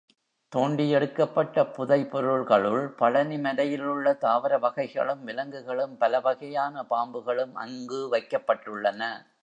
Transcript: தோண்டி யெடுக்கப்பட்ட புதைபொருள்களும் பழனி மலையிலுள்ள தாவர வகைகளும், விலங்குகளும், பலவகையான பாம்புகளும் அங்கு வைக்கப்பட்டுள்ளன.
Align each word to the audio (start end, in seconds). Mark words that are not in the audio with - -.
தோண்டி 0.51 0.85
யெடுக்கப்பட்ட 0.93 1.63
புதைபொருள்களும் 1.63 2.87
பழனி 2.87 3.37
மலையிலுள்ள 3.37 4.13
தாவர 4.17 4.57
வகைகளும், 4.57 5.23
விலங்குகளும், 5.23 5.97
பலவகையான 5.97 6.85
பாம்புகளும் 6.89 7.53
அங்கு 7.53 8.01
வைக்கப்பட்டுள்ளன. 8.11 9.31